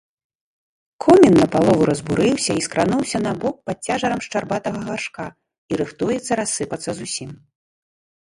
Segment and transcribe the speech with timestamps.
[1.03, 5.25] Комін напалову разбурыўся і скрануўся набок пад цяжарам шчарбатага гаршка
[5.73, 7.29] і рыхтуецца рассыпацца зусім.